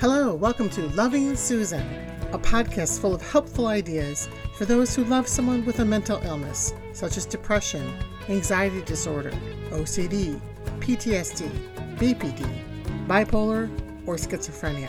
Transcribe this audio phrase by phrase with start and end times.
[0.00, 1.86] Hello, welcome to Loving Susan,
[2.32, 6.72] a podcast full of helpful ideas for those who love someone with a mental illness,
[6.94, 7.86] such as depression,
[8.30, 9.30] anxiety disorder,
[9.68, 10.40] OCD,
[10.78, 11.50] PTSD,
[11.98, 13.68] BPD, bipolar,
[14.06, 14.88] or schizophrenia.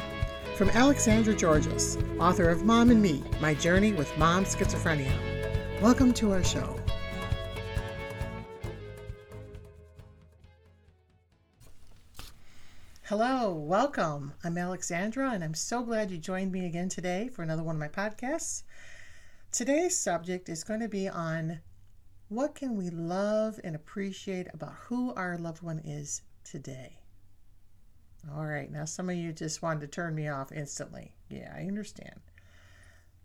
[0.56, 5.12] From Alexandra Georgas, author of Mom and Me My Journey with Mom Schizophrenia.
[5.82, 6.81] Welcome to our show.
[13.12, 14.32] Hello, welcome.
[14.42, 17.80] I'm Alexandra, and I'm so glad you joined me again today for another one of
[17.82, 18.64] my podcasts.
[19.52, 21.60] Today's subject is going to be on
[22.30, 27.00] what can we love and appreciate about who our loved one is today.
[28.34, 31.14] All right, now some of you just wanted to turn me off instantly.
[31.30, 32.22] Yeah, I understand.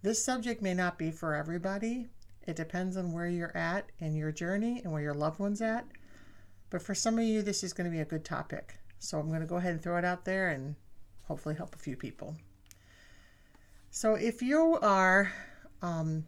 [0.03, 2.09] This subject may not be for everybody.
[2.45, 5.87] It depends on where you're at in your journey and where your loved one's at.
[6.71, 8.80] But for some of you, this is going to be a good topic.
[9.06, 10.74] So I'm going to go ahead and throw it out there and
[11.23, 12.34] hopefully help a few people.
[13.91, 15.32] So if you are
[15.80, 16.26] um,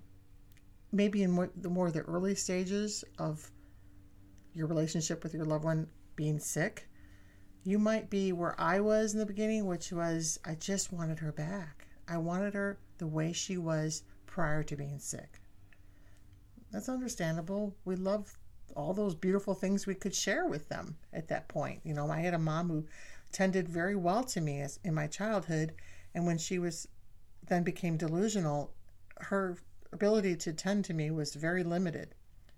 [0.92, 3.50] maybe in more, the more the early stages of
[4.54, 6.88] your relationship with your loved one being sick,
[7.64, 11.32] you might be where I was in the beginning, which was I just wanted her
[11.32, 11.88] back.
[12.06, 15.40] I wanted her the way she was prior to being sick.
[16.70, 17.74] That's understandable.
[17.84, 18.38] We love
[18.78, 21.80] all those beautiful things we could share with them at that point.
[21.84, 22.86] You know, I had a mom who
[23.32, 25.74] tended very well to me as in my childhood,
[26.14, 26.88] and when she was
[27.46, 28.72] then became delusional,
[29.18, 29.56] her
[29.92, 32.14] ability to tend to me was very limited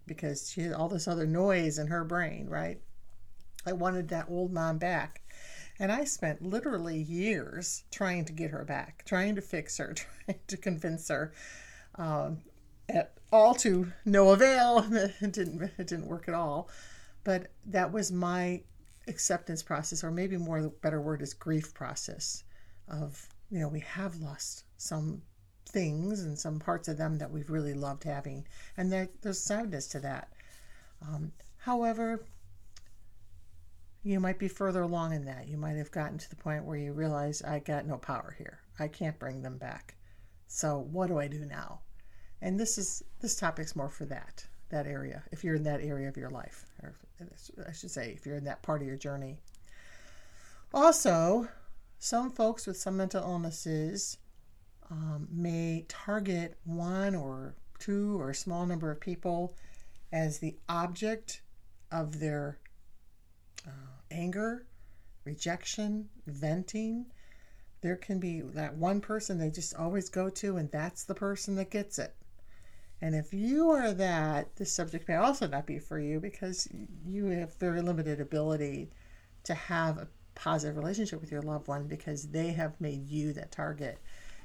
[0.07, 2.81] because she had all this other noise in her brain, right?
[3.67, 5.23] I wanted that old mom back.
[5.79, 9.95] And I spent literally years trying to get her back, trying to fix her,
[10.27, 11.33] trying to convince her.
[11.95, 12.43] Um,
[12.91, 14.87] at all to no avail.
[15.21, 16.69] It didn't it didn't work at all.
[17.25, 18.63] But that was my
[19.09, 22.45] acceptance process, or maybe more the better word is grief process
[22.89, 25.23] of, you know, we have lost some
[25.67, 28.47] things and some parts of them that we've really loved having.
[28.77, 30.33] And there, there's sadness to that.
[31.03, 32.25] Um, however,
[34.03, 35.49] you might be further along in that.
[35.49, 38.61] You might have gotten to the point where you realize, I got no power here.
[38.79, 39.97] I can't bring them back.
[40.49, 41.81] So what do I do now?
[42.43, 45.23] And this is this topic's more for that that area.
[45.33, 46.95] If you're in that area of your life, or
[47.69, 49.39] I should say, if you're in that part of your journey.
[50.73, 51.49] Also,
[51.99, 54.17] some folks with some mental illnesses
[54.91, 59.55] um, may target one or two or a small number of people
[60.13, 61.43] as the object
[61.93, 62.59] of their
[63.67, 64.67] uh, anger,
[65.25, 67.07] rejection, venting.
[67.81, 71.55] There can be that one person they just always go to, and that's the person
[71.57, 72.15] that gets it.
[73.03, 76.69] And if you are that, this subject may also not be for you because
[77.07, 78.91] you have very limited ability
[79.45, 83.53] to have a positive relationship with your loved one because they have made you that
[83.53, 83.99] target.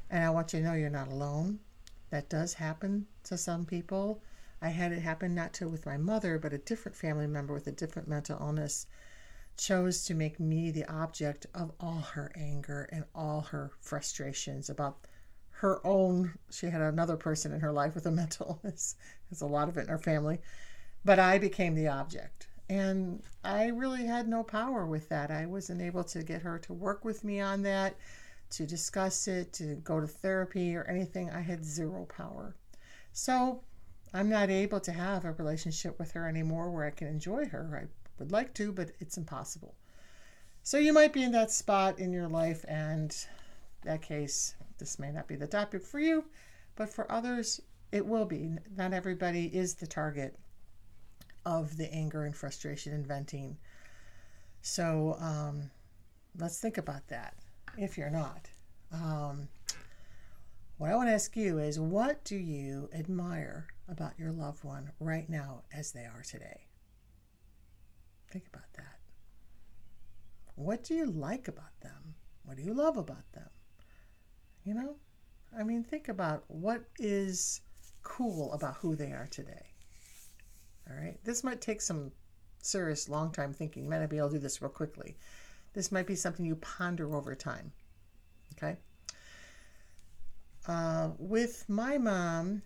[0.10, 1.60] And I want you to know you're not alone.
[2.12, 4.22] That does happen to some people.
[4.62, 7.68] I had it happen not to with my mother, but a different family member with
[7.68, 8.88] a different mental illness
[9.58, 15.08] chose to make me the object of all her anger and all her frustrations about
[15.60, 18.96] her own she had another person in her life with a mental illness.
[19.30, 20.42] There's a lot of it in her family.
[21.06, 22.48] But i became the object.
[22.68, 25.32] And i really had no power with that.
[25.32, 27.96] I wasn't able to get her to work with me on that
[28.52, 31.30] to discuss it to go to therapy or anything.
[31.30, 32.56] I had zero power.
[33.14, 33.62] So
[34.14, 37.82] i'm not able to have a relationship with her anymore where i can enjoy her.
[37.82, 37.88] I
[38.20, 39.74] would like to but it's impossible.
[40.64, 43.16] So you might be in that spot in your life and
[43.84, 46.26] that case this may not be the topic for you,
[46.76, 48.58] but for others, it will be.
[48.76, 50.38] Not everybody is the target
[51.46, 53.58] of the anger and frustration and venting.
[54.62, 55.70] So um,
[56.38, 57.36] let's think about that
[57.78, 58.50] if you're not.
[58.92, 59.48] Um,
[60.78, 64.92] what I want to ask you is what do you admire about your loved one
[65.00, 66.68] right now as they are today?
[68.32, 69.00] Think about that.
[70.56, 72.16] What do you like about them?
[72.44, 73.50] What do you love about them?
[74.66, 74.96] You know?
[75.58, 77.62] I mean, think about what is
[78.04, 79.66] cool about who they are today.
[80.90, 81.18] All right?
[81.24, 82.12] This might take some
[82.62, 83.84] serious long time thinking.
[83.84, 85.16] You might not be able to do this real quickly.
[85.74, 87.72] This might be something you ponder over time.
[88.58, 88.78] Okay?
[90.68, 92.64] Uh, with my mom,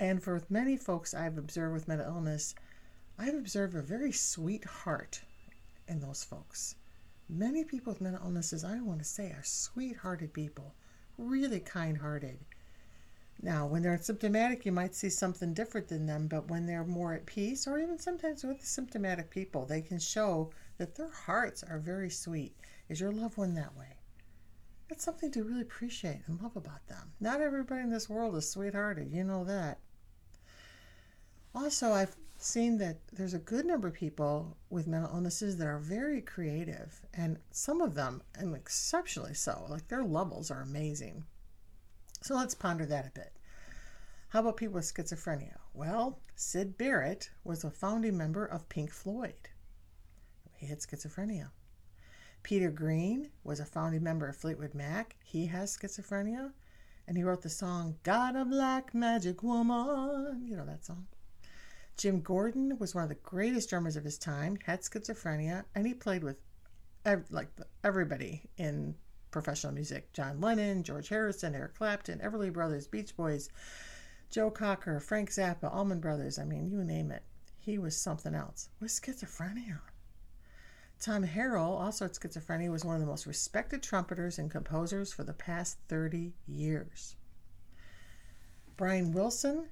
[0.00, 2.54] and for many folks I've observed with mental illness,
[3.18, 5.22] I've observed a very sweet heart
[5.88, 6.74] in those folks.
[7.28, 10.74] Many people with mental illnesses, I want to say, are sweet-hearted people,
[11.18, 12.38] really kind-hearted.
[13.42, 17.12] Now, when they're symptomatic, you might see something different than them, but when they're more
[17.12, 21.78] at peace, or even sometimes with symptomatic people, they can show that their hearts are
[21.78, 22.56] very sweet.
[22.88, 23.98] Is your loved one that way?
[24.88, 27.12] That's something to really appreciate and love about them.
[27.20, 29.78] Not everybody in this world is sweethearted, you know that.
[31.54, 35.78] Also, I've seen that there's a good number of people with mental illnesses that are
[35.78, 41.24] very creative, and some of them, and exceptionally so, like their levels are amazing.
[42.22, 43.32] So let's ponder that a bit.
[44.28, 45.56] How about people with schizophrenia?
[45.74, 49.48] Well, Syd Barrett was a founding member of Pink Floyd.
[50.56, 51.50] He had schizophrenia.
[52.42, 55.16] Peter Green was a founding member of Fleetwood Mac.
[55.24, 56.52] He has schizophrenia.
[57.06, 60.44] And he wrote the song "God of Black Magic Woman.
[60.44, 61.06] You know that song.
[61.98, 65.92] Jim Gordon was one of the greatest drummers of his time, had schizophrenia, and he
[65.92, 66.36] played with
[67.30, 67.48] like
[67.82, 68.94] everybody in
[69.30, 73.50] professional music John Lennon, George Harrison, Eric Clapton, Everly Brothers, Beach Boys,
[74.30, 76.38] Joe Cocker, Frank Zappa, Allman Brothers.
[76.38, 77.24] I mean, you name it.
[77.58, 79.80] He was something else with schizophrenia.
[81.00, 85.24] Tom Harrell, also had schizophrenia, was one of the most respected trumpeters and composers for
[85.24, 87.16] the past 30 years.
[88.76, 89.68] Brian Wilson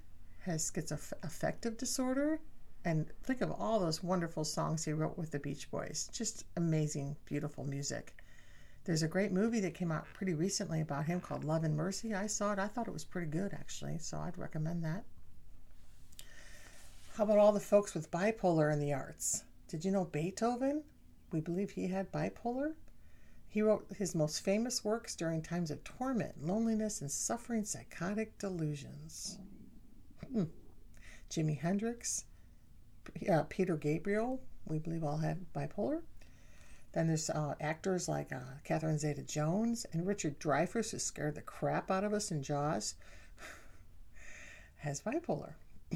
[0.46, 2.40] has schizoaffective disorder.
[2.84, 6.08] And think of all those wonderful songs he wrote with the Beach Boys.
[6.12, 8.16] Just amazing, beautiful music.
[8.84, 12.14] There's a great movie that came out pretty recently about him called Love and Mercy.
[12.14, 12.60] I saw it.
[12.60, 15.02] I thought it was pretty good, actually, so I'd recommend that.
[17.16, 19.42] How about all the folks with bipolar in the arts?
[19.66, 20.84] Did you know Beethoven?
[21.32, 22.74] We believe he had bipolar.
[23.48, 29.38] He wrote his most famous works during times of torment, loneliness, and suffering psychotic delusions.
[30.36, 30.44] Hmm.
[31.30, 32.26] Jimi Hendrix,
[33.26, 36.02] uh, Peter Gabriel, we believe all had bipolar.
[36.92, 41.40] Then there's uh, actors like uh, Catherine Zeta Jones and Richard Dreyfuss, who scared the
[41.40, 42.96] crap out of us in Jaws,
[44.76, 45.54] has bipolar.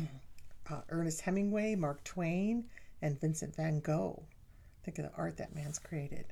[0.71, 2.65] Uh, Ernest Hemingway, Mark Twain,
[3.03, 4.23] and Vincent van Gogh.
[4.85, 6.27] Think of the art that man's created.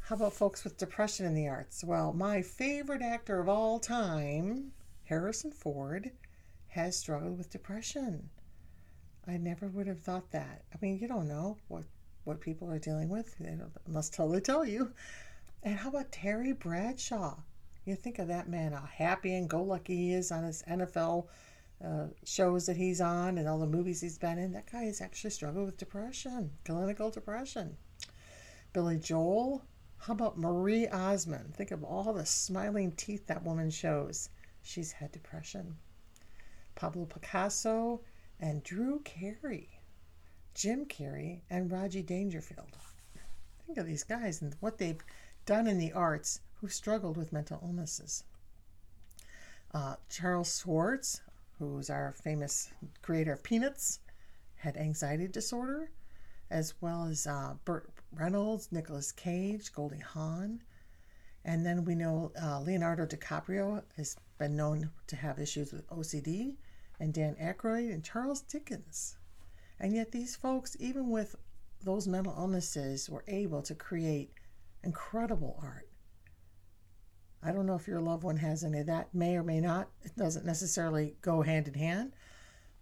[0.00, 1.82] How about folks with depression in the arts?
[1.82, 4.72] Well, my favorite actor of all time,
[5.04, 6.10] Harrison Ford,
[6.68, 8.30] has struggled with depression.
[9.26, 10.64] I never would have thought that.
[10.72, 11.84] I mean, you don't know what
[12.24, 13.36] what people are dealing with.
[13.38, 13.56] They
[13.86, 14.92] must totally tell you.
[15.62, 17.38] And how about Terry Bradshaw?
[17.84, 21.26] You think of that man, how happy and go lucky he is on his NFL
[21.82, 24.52] uh, shows that he's on and all the movies he's been in.
[24.52, 27.76] That guy has actually struggled with depression, clinical depression.
[28.72, 29.62] Billy Joel.
[29.96, 31.54] How about Marie Osmond?
[31.54, 34.28] Think of all the smiling teeth that woman shows.
[34.62, 35.76] She's had depression.
[36.78, 38.00] Pablo Picasso,
[38.38, 39.80] and Drew Carey,
[40.54, 42.78] Jim Carrey, and Rodney Dangerfield.
[43.66, 45.02] Think of these guys and what they've
[45.44, 48.22] done in the arts who struggled with mental illnesses.
[49.74, 51.20] Uh, Charles Schulz,
[51.58, 52.70] who's our famous
[53.02, 53.98] creator of Peanuts,
[54.54, 55.90] had anxiety disorder,
[56.48, 60.62] as well as uh, Burt Reynolds, Nicolas Cage, Goldie Hawn.
[61.44, 66.54] And then we know uh, Leonardo DiCaprio has been known to have issues with OCD
[67.00, 69.16] and Dan Aykroyd and Charles Dickens.
[69.80, 71.36] And yet, these folks, even with
[71.82, 74.32] those mental illnesses, were able to create
[74.82, 75.88] incredible art.
[77.42, 79.88] I don't know if your loved one has any of that, may or may not.
[80.02, 82.12] It doesn't necessarily go hand in hand,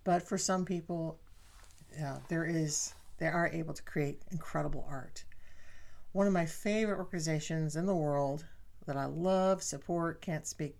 [0.04, 1.18] but for some people,
[1.92, 5.24] yeah, there is they are able to create incredible art.
[6.12, 8.44] One of my favorite organizations in the world
[8.86, 10.76] that I love, support, can't speak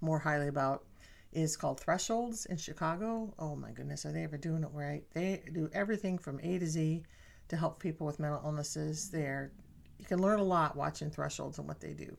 [0.00, 0.84] more highly about
[1.32, 3.34] is called Thresholds in Chicago.
[3.38, 5.04] Oh my goodness, are they ever doing it right?
[5.12, 7.02] They do everything from A to Z
[7.48, 9.10] to help people with mental illnesses.
[9.10, 9.52] There,
[9.98, 12.16] you can learn a lot watching Thresholds and what they do.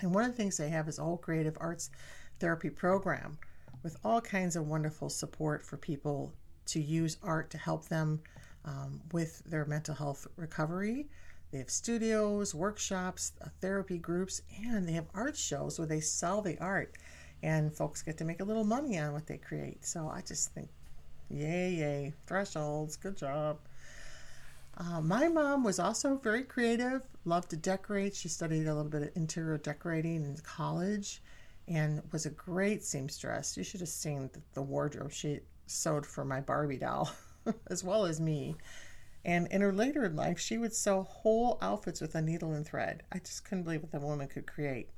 [0.00, 1.90] And one of the things they have is a whole creative arts
[2.40, 3.38] therapy program
[3.82, 6.32] with all kinds of wonderful support for people
[6.66, 8.20] to use art to help them
[8.64, 11.06] um, with their mental health recovery.
[11.52, 16.42] They have studios, workshops, uh, therapy groups, and they have art shows where they sell
[16.42, 16.96] the art
[17.44, 19.84] and folks get to make a little money on what they create.
[19.84, 20.70] So I just think,
[21.28, 23.58] yay, yay, thresholds, good job.
[24.78, 28.16] Uh, my mom was also very creative, loved to decorate.
[28.16, 31.22] She studied a little bit of interior decorating in college
[31.68, 33.58] and was a great seamstress.
[33.58, 37.12] You should have seen the wardrobe she sewed for my Barbie doll,
[37.66, 38.56] as well as me.
[39.26, 43.02] And in her later life, she would sew whole outfits with a needle and thread.
[43.12, 44.88] I just couldn't believe what the woman could create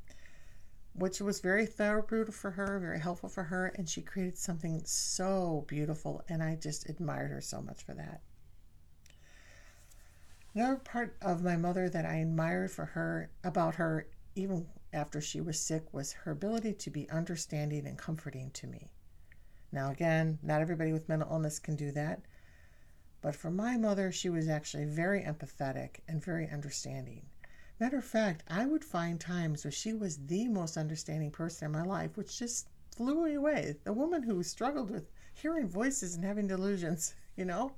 [0.98, 5.64] which was very therapeutic for her, very helpful for her, and she created something so
[5.68, 8.22] beautiful, and I just admired her so much for that.
[10.54, 15.42] Another part of my mother that I admired for her about her, even after she
[15.42, 18.90] was sick, was her ability to be understanding and comforting to me.
[19.70, 22.22] Now, again, not everybody with mental illness can do that,
[23.20, 27.26] but for my mother, she was actually very empathetic and very understanding.
[27.78, 31.72] Matter of fact, I would find times where she was the most understanding person in
[31.72, 33.76] my life, which just flew me away.
[33.84, 37.72] The woman who struggled with hearing voices and having delusions, you know?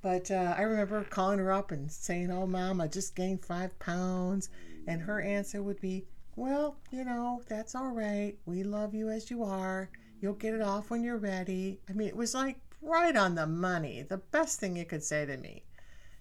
[0.00, 3.78] But uh, I remember calling her up and saying, Oh, mom, I just gained five
[3.78, 4.50] pounds.
[4.88, 8.36] And her answer would be, Well, you know, that's all right.
[8.46, 9.90] We love you as you are.
[10.20, 11.78] You'll get it off when you're ready.
[11.88, 14.02] I mean, it was like right on the money.
[14.02, 15.62] The best thing you could say to me.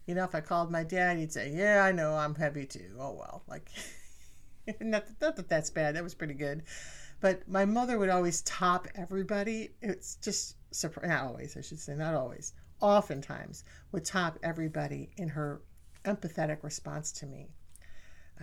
[0.05, 2.96] You know, if I called my dad, he'd say, Yeah, I know, I'm heavy too.
[3.00, 3.43] Oh, well.
[3.48, 3.70] Like,
[4.81, 5.96] not, that, not that that's bad.
[5.96, 6.63] That was pretty good.
[7.20, 9.70] But my mother would always top everybody.
[9.81, 15.62] It's just, not always, I should say, not always, oftentimes would top everybody in her
[16.03, 17.50] empathetic response to me.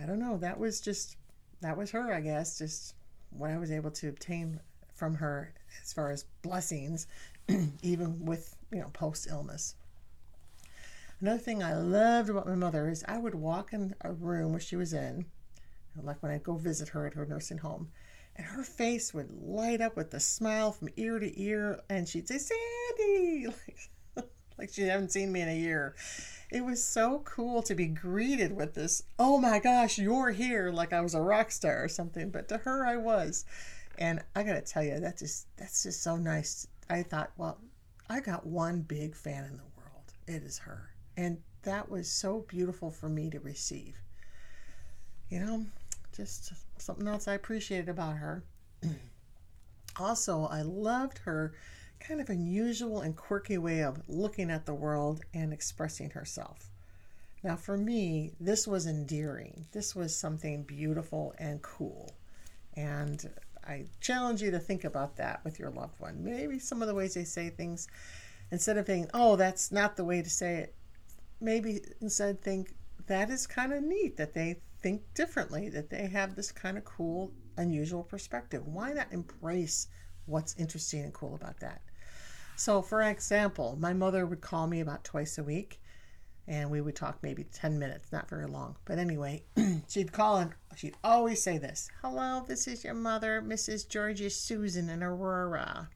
[0.01, 0.37] I don't know.
[0.37, 1.17] That was just,
[1.61, 2.95] that was her, I guess, just
[3.31, 4.61] what I was able to obtain
[4.93, 7.07] from her as far as blessings,
[7.81, 9.75] even with, you know, post illness.
[11.21, 14.61] Another thing I loved about my mother is I would walk in a room where
[14.61, 15.25] she was in,
[16.01, 17.89] like when I'd go visit her at her nursing home,
[18.37, 22.29] and her face would light up with a smile from ear to ear, and she'd
[22.29, 23.47] say, Sandy,
[24.15, 25.93] like, like she hadn't seen me in a year.
[26.51, 30.93] It was so cool to be greeted with this, oh my gosh, you're here, like
[30.93, 32.29] I was a rock star or something.
[32.29, 33.43] But to her, I was.
[33.97, 36.65] And I gotta tell you, that just that's just so nice.
[36.89, 37.59] I thought, well,
[38.09, 40.13] I got one big fan in the world.
[40.25, 40.91] It is her.
[41.19, 43.97] And that was so beautiful for me to receive.
[45.29, 45.65] You know,
[46.15, 48.41] just something else I appreciated about her.
[49.99, 51.51] also, I loved her
[51.99, 56.69] kind of unusual and quirky way of looking at the world and expressing herself.
[57.43, 59.65] Now, for me, this was endearing.
[59.73, 62.13] This was something beautiful and cool.
[62.77, 63.29] And
[63.67, 66.23] I challenge you to think about that with your loved one.
[66.23, 67.89] Maybe some of the ways they say things,
[68.51, 70.75] instead of thinking, oh, that's not the way to say it,
[71.41, 72.75] maybe instead think
[73.07, 76.85] that is kind of neat that they think differently, that they have this kind of
[76.85, 78.65] cool, unusual perspective.
[78.65, 79.87] Why not embrace
[80.25, 81.81] what's interesting and cool about that?
[82.55, 85.79] So, for example, my mother would call me about twice a week
[86.49, 88.75] and we would talk maybe 10 minutes, not very long.
[88.83, 89.43] But anyway,
[89.87, 93.87] she'd call and she'd always say this Hello, this is your mother, Mrs.
[93.87, 95.89] Georgia Susan in Aurora.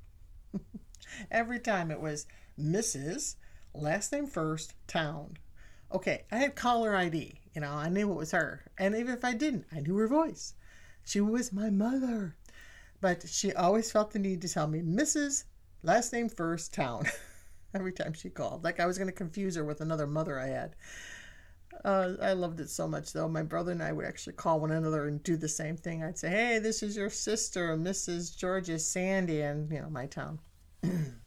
[1.31, 2.27] Every time it was
[2.59, 3.35] Mrs
[3.73, 5.37] last name first, town.
[5.91, 7.39] Okay, I had caller ID.
[7.53, 8.65] You know, I knew it was her.
[8.77, 10.55] And even if I didn't, I knew her voice.
[11.05, 12.35] She was my mother.
[13.01, 15.43] But she always felt the need to tell me Mrs.
[15.83, 17.05] last name first, town.
[17.75, 18.63] Every time she called.
[18.63, 20.75] Like I was going to confuse her with another mother I had.
[21.83, 23.27] Uh, I loved it so much, though.
[23.27, 26.03] My brother and I would actually call one another and do the same thing.
[26.03, 28.37] I'd say, "Hey, this is your sister, Mrs.
[28.37, 30.39] Georgia Sandy," and you know my town.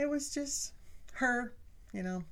[0.00, 0.72] it was just
[1.12, 1.52] her,
[1.92, 2.24] you know.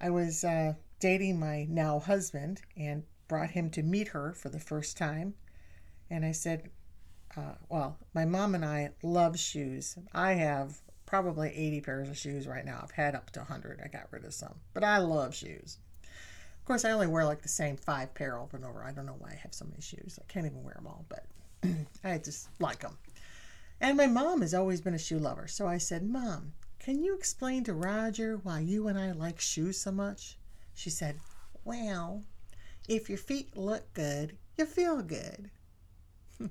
[0.00, 4.58] I was uh, dating my now husband and brought him to meet her for the
[4.58, 5.34] first time.
[6.10, 6.70] And I said,
[7.36, 9.96] uh, Well, my mom and I love shoes.
[10.12, 12.80] I have probably 80 pairs of shoes right now.
[12.82, 13.80] I've had up to 100.
[13.82, 15.78] I got rid of some, but I love shoes.
[16.02, 18.82] Of course, I only wear like the same five pair over and over.
[18.82, 20.18] I don't know why I have so many shoes.
[20.20, 21.26] I can't even wear them all, but
[22.04, 22.98] I just like them.
[23.80, 25.46] And my mom has always been a shoe lover.
[25.46, 29.78] So I said, Mom, can you explain to Roger why you and I like shoes
[29.78, 30.38] so much?
[30.74, 31.18] She said,
[31.64, 32.22] Well,
[32.88, 35.50] if your feet look good, you feel good.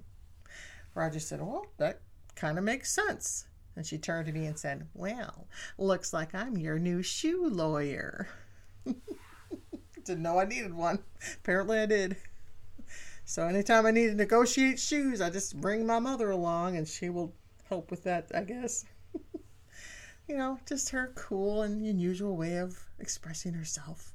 [0.94, 2.02] Roger said, Well, that
[2.36, 3.46] kind of makes sense.
[3.76, 8.28] And she turned to me and said, Well, looks like I'm your new shoe lawyer.
[10.06, 11.00] Didn't know I needed one.
[11.38, 12.18] Apparently I did.
[13.26, 17.10] So anytime I need to negotiate shoes, I just bring my mother along and she
[17.10, 17.34] will
[17.68, 18.86] help with that, I guess
[20.28, 24.14] you know, just her cool and unusual way of expressing herself.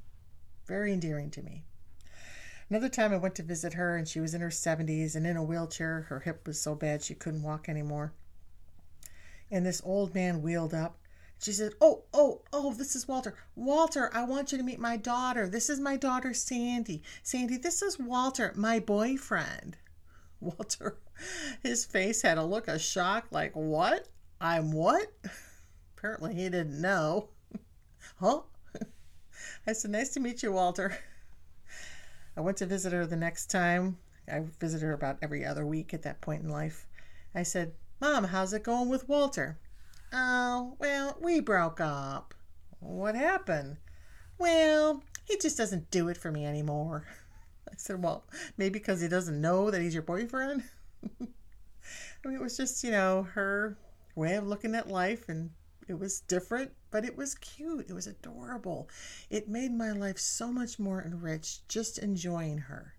[0.66, 1.64] Very endearing to me.
[2.68, 5.36] Another time I went to visit her and she was in her 70s and in
[5.36, 6.02] a wheelchair.
[6.02, 8.12] Her hip was so bad she couldn't walk anymore.
[9.50, 10.99] And this old man wheeled up.
[11.40, 13.34] She said, Oh, oh, oh, this is Walter.
[13.56, 15.48] Walter, I want you to meet my daughter.
[15.48, 17.02] This is my daughter, Sandy.
[17.22, 19.78] Sandy, this is Walter, my boyfriend.
[20.40, 20.98] Walter,
[21.62, 24.08] his face had a look of shock like, What?
[24.38, 25.10] I'm what?
[25.96, 27.30] Apparently he didn't know.
[28.20, 28.42] huh?
[29.66, 30.94] I said, Nice to meet you, Walter.
[32.36, 33.96] I went to visit her the next time.
[34.30, 36.86] I visited her about every other week at that point in life.
[37.34, 39.58] I said, Mom, how's it going with Walter?
[40.12, 42.32] Oh, well, we broke up.
[42.78, 43.78] What happened?
[44.38, 47.06] Well, he just doesn't do it for me anymore.
[47.68, 48.24] I said, Well,
[48.56, 50.64] maybe because he doesn't know that he's your boyfriend?
[52.24, 53.76] I mean, it was just, you know, her
[54.14, 55.50] way of looking at life and
[55.88, 57.90] It was different, but it was cute.
[57.90, 58.88] It was adorable.
[59.30, 62.94] It made my life so much more enriched just enjoying her.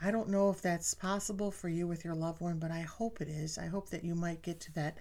[0.00, 3.20] I don't know if that's possible for you with your loved one, but I hope
[3.20, 3.58] it is.
[3.58, 4.96] I hope that you might get to that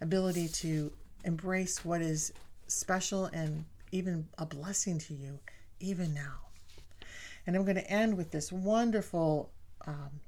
[0.00, 0.92] ability to
[1.24, 2.32] embrace what is
[2.66, 5.38] special and even a blessing to you,
[5.80, 6.46] even now.
[7.46, 9.50] And I'm going to end with this wonderful
[9.86, 10.20] um,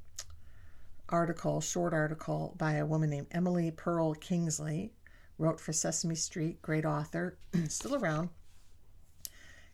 [1.09, 4.93] article, short article by a woman named Emily Perl Kingsley,
[5.39, 8.29] wrote for Sesame Street, great author, still around.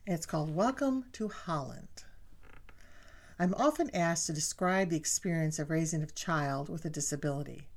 [0.06, 2.04] it's called Welcome to Holland.
[3.38, 7.68] I'm often asked to describe the experience of raising a child with a disability,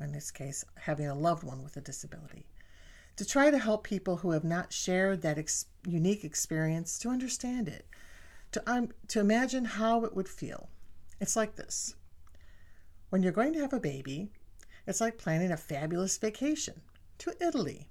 [0.00, 2.46] in this case, having a loved one with a disability,
[3.16, 7.68] to try to help people who have not shared that ex- unique experience to understand
[7.68, 7.86] it,
[8.52, 10.68] to, um, to imagine how it would feel.
[11.20, 11.94] It's like this
[13.10, 14.30] when you're going to have a baby,
[14.86, 16.80] it's like planning a fabulous vacation
[17.18, 17.88] to Italy.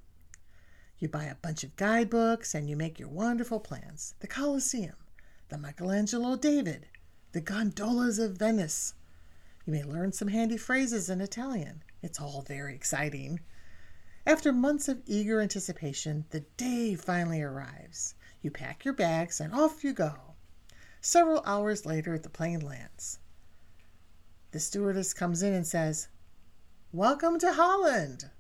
[0.98, 4.96] You buy a bunch of guidebooks and you make your wonderful plans the Colosseum,
[5.50, 6.88] the Michelangelo David,
[7.32, 8.94] the gondolas of Venice.
[9.66, 11.84] You may learn some handy phrases in Italian.
[12.02, 13.42] It's all very exciting.
[14.26, 18.16] After months of eager anticipation, the day finally arrives.
[18.42, 20.36] You pack your bags and off you go.
[21.00, 23.20] Several hours later, the plane lands.
[24.52, 26.08] The stewardess comes in and says,
[26.92, 28.32] Welcome to Holland.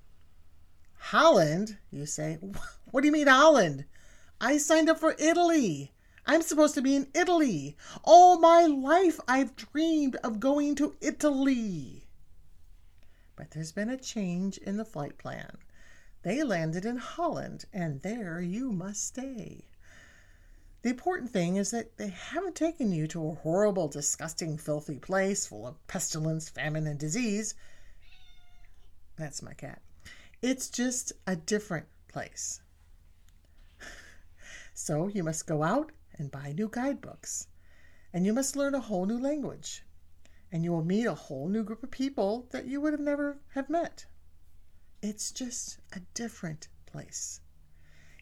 [0.98, 1.78] Holland?
[1.92, 2.38] You say.
[2.92, 3.86] What do you mean, Holland?
[4.42, 5.94] I signed up for Italy.
[6.26, 7.78] I'm supposed to be in Italy.
[8.04, 12.01] All my life I've dreamed of going to Italy.
[13.42, 15.58] But there's been a change in the flight plan.
[16.22, 19.66] They landed in Holland, and there you must stay.
[20.84, 25.48] The important thing is that they haven't taken you to a horrible, disgusting, filthy place
[25.48, 27.56] full of pestilence, famine, and disease.
[29.16, 29.82] That's my cat.
[30.44, 32.62] It's just a different place.
[34.76, 37.48] So you must go out and buy new guidebooks.
[38.14, 39.82] And you must learn a whole new language.
[40.52, 43.40] And you will meet a whole new group of people that you would have never
[43.54, 44.06] have met.
[45.02, 47.40] It's just a different place.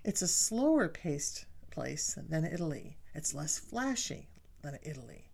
[0.03, 2.97] It's a slower paced place than Italy.
[3.13, 4.29] It's less flashy
[4.61, 5.29] than Italy.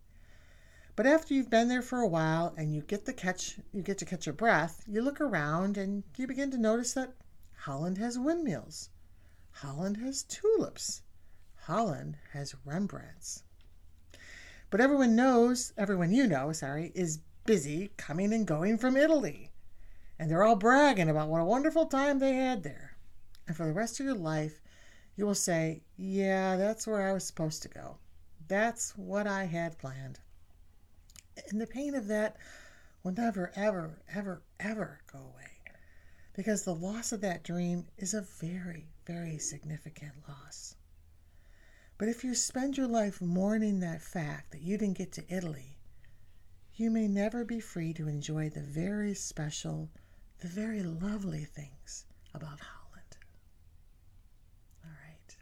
[0.96, 3.98] But after you've been there for a while and you get the catch you get
[3.98, 7.12] to catch your breath, you look around and you begin to notice that
[7.52, 8.88] Holland has windmills.
[9.50, 11.02] Holland has tulips.
[11.54, 13.42] Holland has Rembrandts.
[14.70, 19.50] But everyone knows, everyone you know, sorry, is busy coming and going from Italy.
[20.18, 22.96] And they're all bragging about what a wonderful time they had there.
[23.46, 24.60] And for the rest of your life,
[25.16, 27.98] you will say, Yeah, that's where I was supposed to go.
[28.48, 30.20] That's what I had planned.
[31.50, 32.36] And the pain of that
[33.02, 35.50] will never, ever, ever, ever go away.
[36.34, 40.75] Because the loss of that dream is a very, very significant loss.
[41.98, 45.78] But if you spend your life mourning that fact that you didn't get to Italy,
[46.74, 49.88] you may never be free to enjoy the very special,
[50.40, 52.04] the very lovely things
[52.34, 53.16] about Holland.
[54.84, 55.36] All right.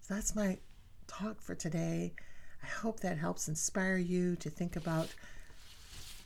[0.00, 0.58] So that's my
[1.08, 2.14] talk for today.
[2.62, 5.12] I hope that helps inspire you to think about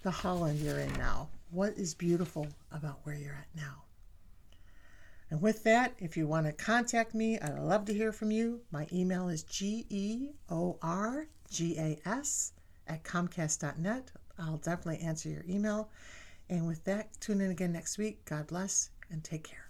[0.03, 1.31] the Holland you're in now.
[1.51, 3.88] What is beautiful about where you're at now?
[5.31, 8.63] And with that, if you want to contact me, I'd love to hear from you.
[8.71, 12.53] My email is G E O R G A S
[12.87, 14.11] at Comcast.net.
[14.39, 15.91] I'll definitely answer your email.
[16.49, 18.25] And with that, tune in again next week.
[18.25, 19.68] God bless and take care.